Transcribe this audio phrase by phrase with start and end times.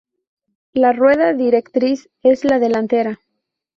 [0.73, 3.19] La rueda directriz es la delantera.